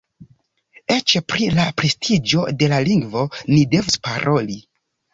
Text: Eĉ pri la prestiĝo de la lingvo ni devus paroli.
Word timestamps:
Eĉ 0.95 1.13
pri 1.33 1.51
la 1.59 1.67
prestiĝo 1.83 2.49
de 2.65 2.73
la 2.75 2.83
lingvo 2.91 3.29
ni 3.55 3.63
devus 3.79 4.03
paroli. 4.11 4.63